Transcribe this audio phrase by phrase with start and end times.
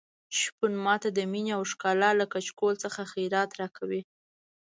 [0.39, 4.01] شپون ماته د مينې او ښکلا له کچکول څخه خیرات راکوي.